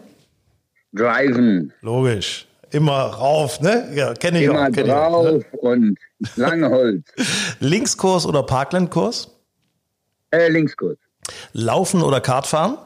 [0.93, 1.73] Driven.
[1.81, 2.47] Logisch.
[2.71, 3.89] Immer rauf, ne?
[3.93, 4.71] Ja, kenne ich Immer auch.
[4.71, 5.69] Kenn drauf ich auch, ne?
[5.69, 5.99] und
[6.35, 7.03] lange Holz.
[7.59, 9.34] Linkskurs oder Parklandkurs?
[10.35, 10.97] Äh, Linkskurs.
[11.53, 12.77] Laufen oder Kartfahren?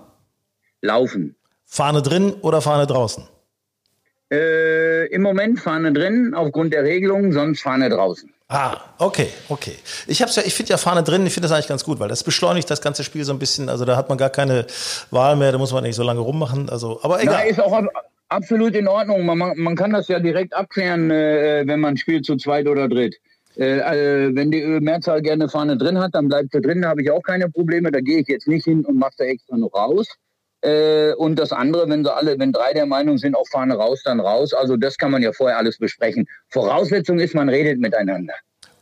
[0.81, 1.35] Laufen.
[1.65, 3.23] Fahne drin oder Fahne draußen?
[4.31, 8.31] Äh, Im Moment Fahne drin, aufgrund der Regelung, sonst Fahne draußen.
[8.49, 9.75] Ah, okay, okay.
[10.07, 12.09] Ich hab's ja, ich finde ja Fahne drin, ich finde das eigentlich ganz gut, weil
[12.09, 13.67] das beschleunigt das ganze Spiel so ein bisschen.
[13.69, 14.67] Also da hat man gar keine
[15.09, 16.69] Wahl mehr, da muss man nicht so lange rummachen.
[16.69, 17.43] Also, aber egal.
[17.43, 17.81] Na, ist auch
[18.27, 19.25] absolut in Ordnung.
[19.25, 23.15] Man, man kann das ja direkt abklären, äh, wenn man spielt zu zweit oder dritt.
[23.60, 27.02] Äh, äh, wenn die Mehrzahl gerne Fahne drin hat, dann bleibt sie drin, da habe
[27.02, 27.91] ich auch keine Probleme.
[27.91, 30.08] Da gehe ich jetzt nicht hin und mache sie extra noch raus.
[30.62, 34.02] Äh, und das andere, wenn sie alle, wenn drei der Meinung sind, auch fahren raus,
[34.06, 34.54] dann raus.
[34.54, 36.26] Also das kann man ja vorher alles besprechen.
[36.50, 38.34] Voraussetzung ist, man redet miteinander.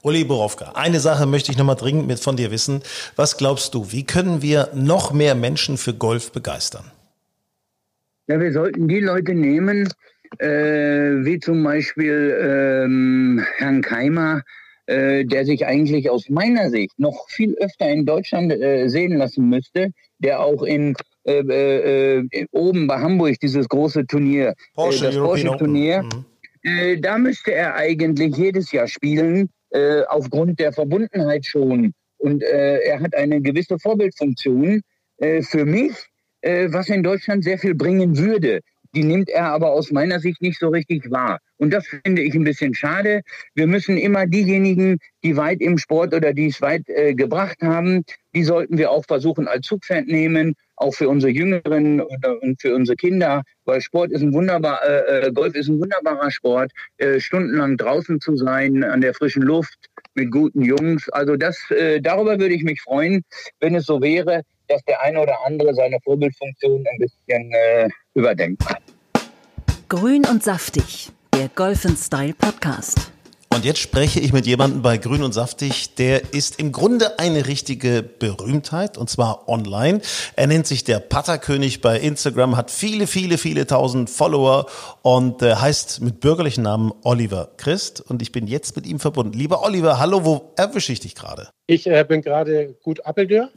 [0.03, 2.83] Uli Borowka, eine Sache möchte ich nochmal dringend mit von dir wissen.
[3.15, 6.85] Was glaubst du, wie können wir noch mehr Menschen für Golf begeistern?
[8.27, 9.91] Ja, wir sollten die Leute nehmen,
[10.37, 14.43] äh, wie zum Beispiel ähm, Herrn Keimer,
[14.87, 19.49] äh, der sich eigentlich aus meiner Sicht noch viel öfter in Deutschland äh, sehen lassen
[19.49, 20.95] müsste, der auch in
[21.25, 26.03] äh, äh, äh, oben bei Hamburg dieses große Turnier, Porsche, das Porsche-Turnier,
[26.63, 27.01] Mhm.
[27.01, 29.49] da müsste er eigentlich jedes Jahr spielen,
[30.07, 31.93] aufgrund der Verbundenheit schon.
[32.17, 34.81] Und er hat eine gewisse Vorbildfunktion
[35.41, 35.93] für mich,
[36.41, 38.61] was in Deutschland sehr viel bringen würde
[38.93, 41.39] die nimmt er aber aus meiner Sicht nicht so richtig wahr.
[41.57, 43.21] Und das finde ich ein bisschen schade.
[43.55, 48.03] Wir müssen immer diejenigen, die weit im Sport oder die es weit äh, gebracht haben,
[48.35, 52.95] die sollten wir auch versuchen als Zugpferd nehmen, auch für unsere Jüngeren und für unsere
[52.95, 57.77] Kinder, weil Sport ist ein wunderbar, äh, äh, Golf ist ein wunderbarer Sport, äh, stundenlang
[57.77, 61.09] draußen zu sein, an der frischen Luft mit guten Jungs.
[61.09, 63.23] Also das, äh, darüber würde ich mich freuen,
[63.59, 68.63] wenn es so wäre, dass der eine oder andere seine Vorbildfunktion ein bisschen äh, überdenkt.
[69.89, 73.11] Grün und saftig, der Golf Style Podcast.
[73.57, 77.47] Und jetzt spreche ich mit jemandem bei Grün und Saftig, der ist im Grunde eine
[77.47, 80.01] richtige Berühmtheit und zwar online.
[80.35, 84.67] Er nennt sich der Patterkönig bei Instagram, hat viele, viele, viele tausend Follower
[85.01, 87.99] und äh, heißt mit bürgerlichen Namen Oliver Christ.
[87.99, 89.33] Und ich bin jetzt mit ihm verbunden.
[89.33, 91.49] Lieber Oliver, hallo, wo erwische ich dich gerade?
[91.65, 93.49] Ich äh, bin gerade gut Appeldür,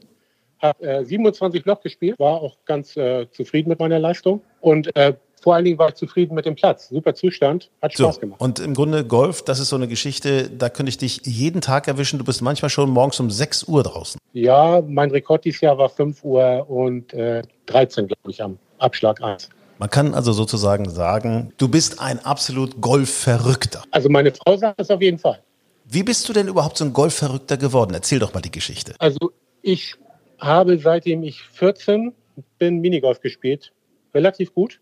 [0.60, 5.14] habe äh, 27 Loch gespielt, war auch ganz äh, zufrieden mit meiner Leistung und äh,
[5.40, 6.88] vor allen Dingen war ich zufrieden mit dem Platz.
[6.88, 8.40] Super Zustand, hat Spaß so, gemacht.
[8.40, 11.88] Und im Grunde Golf, das ist so eine Geschichte, da könnte ich dich jeden Tag
[11.88, 12.18] erwischen.
[12.18, 14.20] Du bist manchmal schon morgens um 6 Uhr draußen.
[14.32, 19.22] Ja, mein Rekord dieses Jahr war 5 Uhr und äh, 13, glaube ich, am Abschlag
[19.22, 19.48] 1.
[19.78, 23.82] Man kann also sozusagen sagen, du bist ein absolut Golfverrückter.
[23.92, 25.38] Also meine Frau sagt es auf jeden Fall.
[25.86, 27.94] Wie bist du denn überhaupt so ein Golfverrückter geworden?
[27.94, 28.94] Erzähl doch mal die Geschichte.
[28.98, 29.96] Also ich
[30.40, 32.14] habe seitdem ich 14
[32.58, 33.72] bin Minigolf gespielt.
[34.14, 34.80] Relativ gut.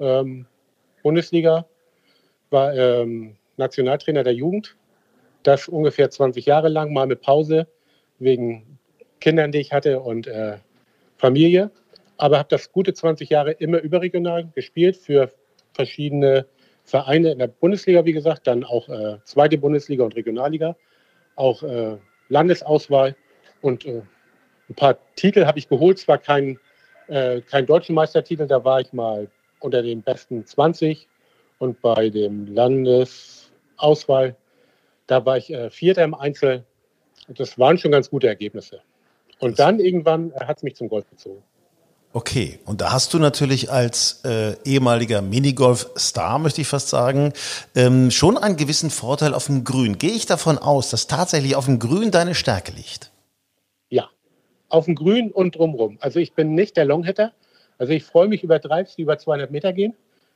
[0.00, 0.46] Ähm,
[1.02, 1.66] Bundesliga,
[2.50, 4.76] war ähm, Nationaltrainer der Jugend.
[5.42, 7.66] Das ungefähr 20 Jahre lang, mal mit Pause
[8.18, 8.78] wegen
[9.20, 10.58] Kindern, die ich hatte und äh,
[11.16, 11.70] Familie.
[12.16, 15.30] Aber habe das gute 20 Jahre immer überregional gespielt für
[15.72, 16.46] verschiedene
[16.84, 20.76] Vereine in der Bundesliga, wie gesagt, dann auch äh, zweite Bundesliga und Regionalliga,
[21.36, 21.96] auch äh,
[22.28, 23.16] Landesauswahl
[23.60, 24.02] und äh,
[24.72, 26.58] ein paar Titel habe ich geholt, zwar kein,
[27.08, 29.28] äh, kein deutschen Meistertitel, da war ich mal
[29.60, 31.06] unter den besten 20
[31.58, 34.34] und bei dem Landesauswahl,
[35.06, 36.64] da war ich äh, Vierter im Einzel.
[37.28, 38.80] Das waren schon ganz gute Ergebnisse.
[39.38, 41.42] Und dann irgendwann äh, hat es mich zum Golf gezogen.
[42.14, 47.32] Okay, und da hast du natürlich als äh, ehemaliger Minigolf-Star, möchte ich fast sagen,
[47.74, 49.96] ähm, schon einen gewissen Vorteil auf dem Grün.
[49.96, 53.11] Gehe ich davon aus, dass tatsächlich auf dem Grün deine Stärke liegt?
[54.72, 55.98] Auf dem Grün und drumrum.
[56.00, 57.32] Also ich bin nicht der Longhitter.
[57.76, 59.94] Also ich freue mich über Drives, die über 200 Meter gehen.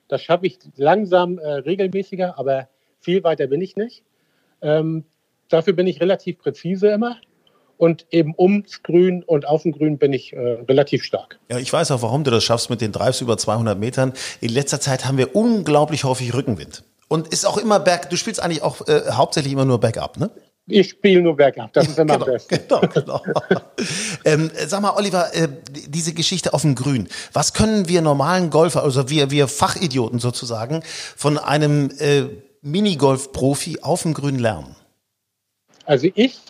[0.08, 2.68] Das schaffe ich langsam äh, regelmäßiger, aber
[3.00, 4.02] viel weiter bin ich nicht.
[4.60, 5.04] Ähm,
[5.48, 7.16] dafür bin ich relativ präzise immer.
[7.78, 11.38] Und eben ums Grün und auf dem Grün bin ich äh, relativ stark.
[11.50, 14.12] Ja, ich weiß auch, warum du das schaffst mit den Drives über 200 Metern.
[14.42, 16.84] In letzter Zeit haben wir unglaublich häufig Rückenwind.
[17.08, 20.30] Und ist auch immer berg, du spielst eigentlich auch äh, hauptsächlich immer nur bergab, ne?
[20.68, 22.58] Ich spiele nur bergab, das ist immer genau, am besten.
[22.68, 23.22] Genau, genau.
[24.24, 27.08] ähm, sag mal, Oliver, äh, diese Geschichte auf dem Grün.
[27.32, 32.24] Was können wir normalen Golfer, also wir, wir Fachidioten sozusagen, von einem äh,
[32.62, 34.74] Minigolf-Profi auf dem Grün lernen?
[35.84, 36.40] Also ich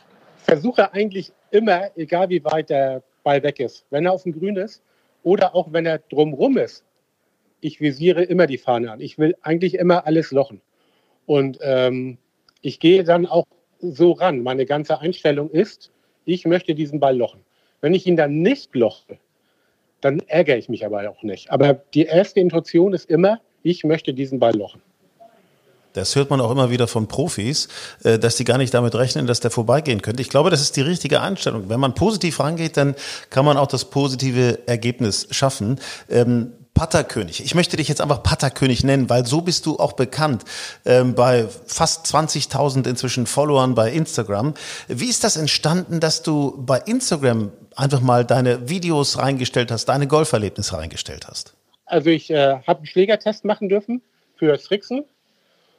[0.45, 4.57] versuche eigentlich immer, egal wie weit der Ball weg ist, wenn er auf dem Grün
[4.57, 4.81] ist
[5.25, 6.85] oder auch wenn er drumrum ist,
[7.61, 9.01] ich visiere immer die Fahne an.
[9.01, 10.63] Ich will eigentlich immer alles lochen.
[11.27, 12.17] Und ähm,
[12.63, 13.45] ich gehe dann auch
[13.81, 14.43] so ran.
[14.43, 15.91] Meine ganze Einstellung ist,
[16.25, 17.41] ich möchte diesen Ball lochen.
[17.81, 19.19] Wenn ich ihn dann nicht loche,
[20.01, 21.51] dann ärgere ich mich aber auch nicht.
[21.51, 24.81] Aber die erste Intuition ist immer, ich möchte diesen Ball lochen.
[25.97, 27.69] Das hört man auch immer wieder von Profis,
[28.05, 30.21] äh, dass die gar nicht damit rechnen, dass der vorbeigehen könnte.
[30.21, 31.71] Ich glaube, das ist die richtige Einstellung.
[31.71, 32.95] Wenn man positiv rangeht, dann
[33.31, 35.81] kann man auch das positive Ergebnis schaffen.
[36.77, 37.43] Patterkönig.
[37.43, 40.45] Ich möchte dich jetzt einfach Patterkönig nennen, weil so bist du auch bekannt
[40.85, 44.53] ähm, bei fast 20.000 inzwischen Followern bei Instagram.
[44.87, 50.07] Wie ist das entstanden, dass du bei Instagram einfach mal deine Videos reingestellt hast, deine
[50.07, 51.55] Golferlebnisse reingestellt hast?
[51.87, 54.03] Also ich äh, habe einen Schlägertest machen dürfen
[54.37, 55.05] für Strixen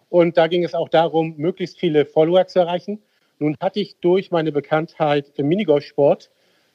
[0.10, 3.03] und da ging es auch darum, möglichst viele Follower zu erreichen.
[3.38, 6.31] Nun hatte ich durch meine Bekanntheit im Minigolfsport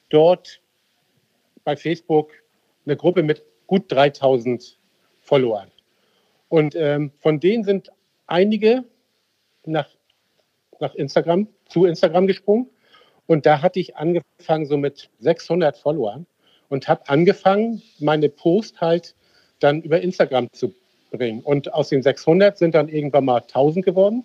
[0.09, 0.61] dort
[1.65, 2.31] bei Facebook
[2.85, 4.77] eine Gruppe mit gut 3000
[5.21, 5.71] Followern.
[6.47, 7.91] Und ähm, von denen sind
[8.27, 8.83] einige
[9.65, 9.89] nach,
[10.79, 12.69] nach Instagram, zu Instagram gesprungen.
[13.25, 16.27] Und da hatte ich angefangen so mit 600 Followern
[16.69, 19.15] und habe angefangen, meine Post halt
[19.59, 20.75] dann über Instagram zu
[21.09, 21.41] bringen.
[21.41, 24.23] Und aus den 600 sind dann irgendwann mal 1000 geworden.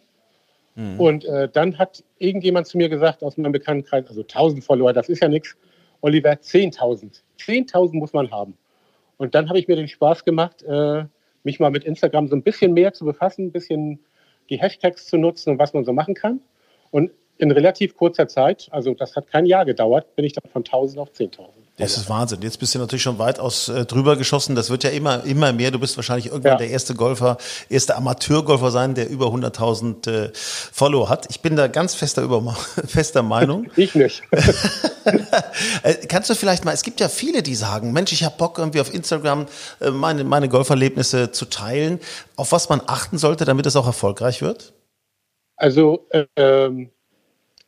[0.74, 1.00] Mhm.
[1.00, 5.08] Und äh, dann hat irgendjemand zu mir gesagt aus meinem Bekanntenkreis, also 1000 Follower, das
[5.08, 5.56] ist ja nichts.
[6.02, 7.22] Oliver, 10.000.
[7.40, 8.58] 10.000 muss man haben.
[9.18, 11.04] Und dann habe ich mir den Spaß gemacht, äh,
[11.42, 14.00] mich mal mit Instagram so ein bisschen mehr zu befassen, ein bisschen
[14.48, 16.40] die Hashtags zu nutzen und was man so machen kann.
[16.90, 20.62] Und in relativ kurzer Zeit, also das hat kein Jahr gedauert, bin ich dann von
[20.62, 21.67] 1000 auf 10.000.
[21.78, 22.42] Das ist Wahnsinn.
[22.42, 24.56] Jetzt bist du natürlich schon weitaus äh, drüber geschossen.
[24.56, 25.70] Das wird ja immer, immer mehr.
[25.70, 26.58] Du bist wahrscheinlich irgendwann ja.
[26.58, 27.38] der erste Golfer,
[27.68, 31.26] erste Amateurgolfer sein, der über 100.000 äh, Follower hat.
[31.30, 32.42] Ich bin da ganz fester, über,
[32.86, 33.70] fester Meinung.
[33.76, 34.22] ich nicht.
[35.84, 38.58] äh, kannst du vielleicht mal, es gibt ja viele, die sagen, Mensch, ich habe Bock
[38.58, 39.46] irgendwie auf Instagram
[39.80, 42.00] äh, meine, meine Golferlebnisse zu teilen.
[42.34, 44.72] Auf was man achten sollte, damit es auch erfolgreich wird?
[45.56, 46.90] Also, ähm,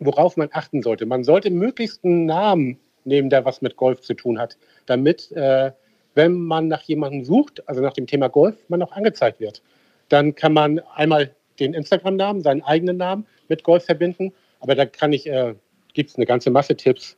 [0.01, 1.07] worauf man achten sollte.
[1.07, 2.79] Man sollte möglichst einen Namen
[3.11, 5.73] nehmen, der was mit Golf zu tun hat, damit, äh,
[6.15, 9.63] wenn man nach jemandem sucht, also nach dem Thema Golf, man auch angezeigt wird.
[10.09, 15.13] Dann kann man einmal den Instagram-Namen, seinen eigenen Namen mit Golf verbinden, aber da kann
[15.13, 15.55] ich, äh,
[15.93, 17.17] gibt es eine ganze Masse Tipps.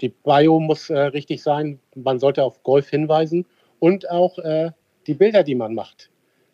[0.00, 3.44] Die Bio muss äh, richtig sein, man sollte auf Golf hinweisen
[3.78, 4.70] und auch äh,
[5.06, 6.10] die Bilder, die man macht.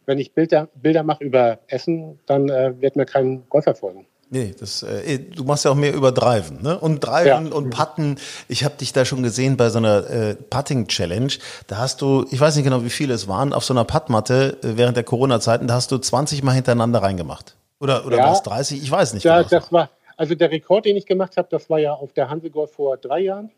[0.06, 4.06] Wenn ich Bilder, Bilder mache über Essen, dann äh, wird mir kein Golf erfolgen.
[4.30, 6.78] Nee, das, äh, du machst ja auch mehr über Driven, ne?
[6.78, 7.52] Und Driven ja.
[7.52, 8.16] und Putten.
[8.46, 11.32] Ich habe dich da schon gesehen bei so einer äh, Putting-Challenge.
[11.66, 14.58] Da hast du, ich weiß nicht genau, wie viele es waren, auf so einer Puttmatte
[14.62, 17.56] äh, während der Corona-Zeiten, da hast du 20 Mal hintereinander reingemacht.
[17.80, 18.82] Oder, oder ja, war es 30?
[18.82, 19.24] Ich weiß nicht.
[19.24, 19.48] Ja, genau.
[19.48, 22.72] das war, also der Rekord, den ich gemacht habe, das war ja auf der Hansegolf
[22.72, 23.50] vor drei Jahren.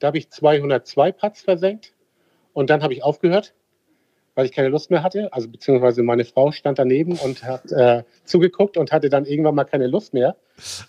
[0.00, 1.92] Da habe ich 202 Putts versenkt
[2.54, 3.52] und dann habe ich aufgehört
[4.38, 5.32] weil ich keine Lust mehr hatte.
[5.32, 9.64] Also beziehungsweise meine Frau stand daneben und hat äh, zugeguckt und hatte dann irgendwann mal
[9.64, 10.36] keine Lust mehr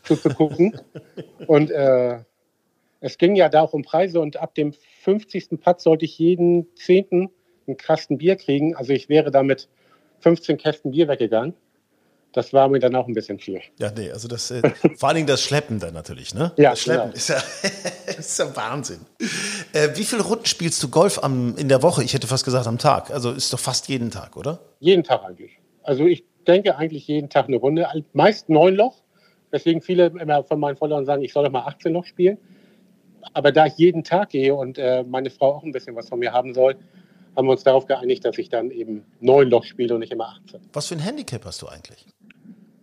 [0.03, 0.79] zuzugucken.
[1.47, 2.19] und äh,
[2.99, 5.59] es ging ja da auch um Preise und ab dem 50.
[5.59, 7.31] Putt sollte ich jeden Zehnten
[7.65, 8.75] einen Kasten Bier kriegen.
[8.75, 9.67] Also ich wäre damit
[10.19, 11.55] 15 Kästen Bier weggegangen
[12.33, 13.61] das war mir dann auch ein bisschen viel.
[13.79, 14.61] Ja, nee, also das, äh,
[14.97, 16.51] vor allen Dingen das Schleppen dann natürlich, ne?
[16.57, 17.15] Ja, das Schleppen genau.
[17.15, 17.37] ist, ja,
[18.17, 18.99] ist ja Wahnsinn.
[19.73, 22.03] Äh, wie viele Runden spielst du Golf am, in der Woche?
[22.03, 23.09] Ich hätte fast gesagt am Tag.
[23.11, 24.59] Also ist doch fast jeden Tag, oder?
[24.79, 25.57] Jeden Tag eigentlich.
[25.83, 27.87] Also ich denke eigentlich jeden Tag eine Runde.
[28.13, 29.01] Meist neun Loch.
[29.51, 32.37] Deswegen viele immer von meinen Followern sagen, ich soll doch mal 18 Loch spielen.
[33.33, 36.19] Aber da ich jeden Tag gehe und äh, meine Frau auch ein bisschen was von
[36.19, 36.75] mir haben soll,
[37.35, 40.35] haben wir uns darauf geeinigt, dass ich dann eben neun Loch spiele und nicht immer
[40.45, 40.61] 18.
[40.73, 42.05] Was für ein Handicap hast du eigentlich?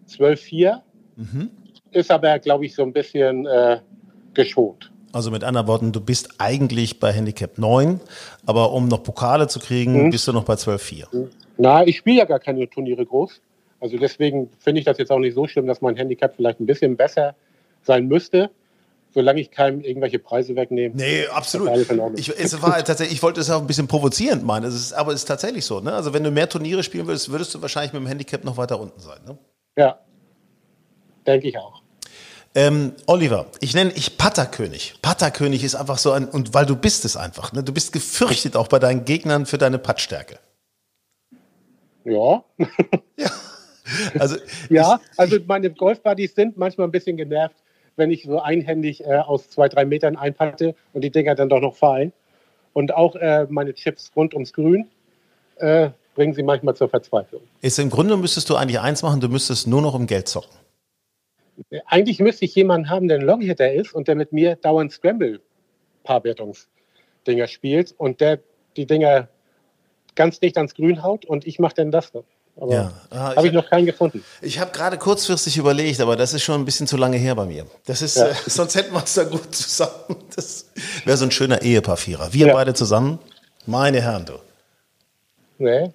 [0.08, 0.80] 12,4.
[1.16, 1.50] Mhm.
[1.92, 3.80] Ist aber, glaube ich, so ein bisschen äh,
[4.34, 4.90] geschont.
[5.12, 8.00] Also mit anderen Worten, du bist eigentlich bei Handicap 9,
[8.44, 10.10] aber um noch Pokale zu kriegen, mhm.
[10.10, 11.28] bist du noch bei 12,4.
[11.56, 13.40] Na, ich spiele ja gar keine Turniere groß.
[13.80, 16.66] Also deswegen finde ich das jetzt auch nicht so schlimm, dass mein Handicap vielleicht ein
[16.66, 17.34] bisschen besser
[17.82, 18.50] sein müsste
[19.16, 20.94] solange ich keinem irgendwelche Preise wegnehme.
[20.94, 21.70] Nee, absolut.
[22.16, 25.12] Ich, es war tatsächlich, ich wollte es auch ein bisschen provozierend meinen, es ist, aber
[25.12, 25.80] es ist tatsächlich so.
[25.80, 25.94] Ne?
[25.94, 28.78] Also wenn du mehr Turniere spielen würdest, würdest du wahrscheinlich mit dem Handicap noch weiter
[28.78, 29.18] unten sein.
[29.26, 29.38] Ne?
[29.76, 29.98] Ja,
[31.26, 31.82] denke ich auch.
[32.54, 34.94] Ähm, Oliver, ich nenne ich Patterkönig.
[35.02, 37.62] Patterkönig ist einfach so ein, und weil du bist es einfach, ne?
[37.62, 40.38] Du bist gefürchtet auch bei deinen Gegnern für deine Puttstärke.
[42.04, 42.44] Ja.
[43.16, 43.30] ja.
[44.18, 44.36] Also,
[44.70, 47.56] ja, also meine Golfbuddies sind manchmal ein bisschen genervt,
[47.96, 51.60] wenn ich so einhändig äh, aus zwei, drei Metern einpatte und die Dinger dann doch
[51.60, 52.12] noch fallen.
[52.72, 54.88] Und auch äh, meine Chips rund ums Grün
[55.56, 57.42] äh, bringen sie manchmal zur Verzweiflung.
[57.60, 60.50] Ist im Grunde müsstest du eigentlich eins machen, du müsstest nur noch um Geld zocken.
[61.86, 67.46] Eigentlich müsste ich jemanden haben, der ein Longhitter ist und der mit mir dauernd Scramble-Paarwertungsdinger
[67.46, 68.40] spielt und der
[68.76, 69.28] die Dinger
[70.16, 72.10] ganz dicht ans Grün haut und ich mache dann das.
[72.58, 72.90] Aber ja.
[73.10, 74.24] Ah, habe ich noch keinen gefunden.
[74.40, 77.44] Ich habe gerade kurzfristig überlegt, aber das ist schon ein bisschen zu lange her bei
[77.44, 77.66] mir.
[77.84, 78.28] Das ist, ja.
[78.28, 80.16] äh, sonst hätten wir es da gut zusammen.
[80.34, 80.70] Das
[81.04, 82.32] wäre so ein schöner Ehepaar-Vierer.
[82.32, 82.54] Wir ja.
[82.54, 83.18] beide zusammen,
[83.66, 84.32] meine Herren, du.
[85.58, 85.92] Nee,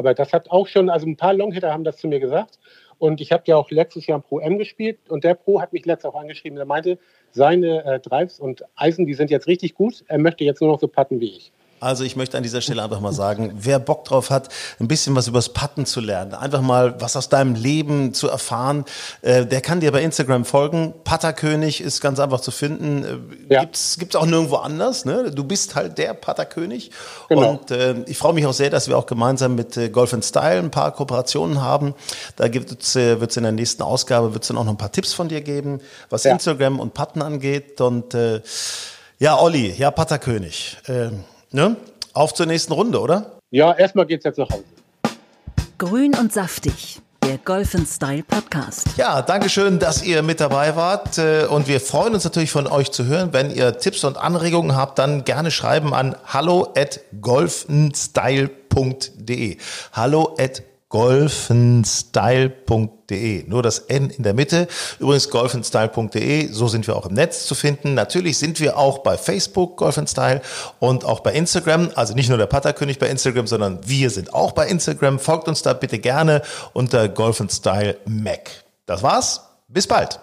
[0.00, 2.58] aber das hat auch schon, also ein paar Longhitter haben das zu mir gesagt.
[2.96, 5.74] Und ich habe ja auch letztes Jahr im Pro M gespielt und der Pro hat
[5.74, 6.56] mich letztes auch angeschrieben.
[6.56, 6.98] Der meinte,
[7.32, 10.02] seine äh, Drives und Eisen, die sind jetzt richtig gut.
[10.08, 11.52] Er möchte jetzt nur noch so putten wie ich.
[11.80, 15.16] Also ich möchte an dieser Stelle einfach mal sagen, wer Bock drauf hat, ein bisschen
[15.16, 18.84] was übers Patten zu lernen, einfach mal was aus deinem Leben zu erfahren,
[19.22, 20.94] äh, der kann dir bei Instagram folgen.
[21.04, 23.32] Patterkönig ist ganz einfach zu finden.
[23.48, 23.60] Äh, ja.
[23.60, 25.04] Gibt's gibt's auch nirgendwo anders.
[25.04, 25.30] Ne?
[25.30, 26.90] Du bist halt der Patterkönig.
[27.28, 27.52] Genau.
[27.52, 30.58] Und äh, ich freue mich auch sehr, dass wir auch gemeinsam mit äh, Golf Style
[30.58, 31.94] ein paar Kooperationen haben.
[32.36, 34.92] Da gibt's, äh, wird es in der nächsten Ausgabe wird's dann auch noch ein paar
[34.92, 36.32] Tipps von dir geben, was ja.
[36.32, 37.80] Instagram und Patten angeht.
[37.80, 38.42] Und äh,
[39.18, 40.78] Ja, Olli, ja, Patterkönig.
[40.88, 41.76] Ähm, ne?
[42.12, 43.38] Auf zur nächsten Runde, oder?
[43.50, 44.64] Ja, erstmal geht's jetzt nach Hause.
[45.78, 48.86] Grün und saftig, der Golf Style Podcast.
[48.96, 51.18] Ja, Dankeschön, dass ihr mit dabei wart.
[51.18, 53.32] Äh, und wir freuen uns natürlich von euch zu hören.
[53.32, 59.56] Wenn ihr Tipps und Anregungen habt, dann gerne schreiben an hallo at golfenstyle.de.
[59.92, 63.48] Hallo at golfenstyle.de.
[63.48, 64.68] Nur das N in der Mitte.
[64.98, 67.94] Übrigens golfenstyle.de, so sind wir auch im Netz zu finden.
[67.94, 70.42] Natürlich sind wir auch bei Facebook Golfenstyle
[70.78, 71.90] und auch bei Instagram.
[71.94, 75.18] Also nicht nur der Patterkönig bei Instagram, sondern wir sind auch bei Instagram.
[75.18, 76.42] Folgt uns da bitte gerne
[76.74, 78.50] unter Golfenstyle Mac.
[78.86, 79.40] Das war's.
[79.68, 80.20] Bis bald.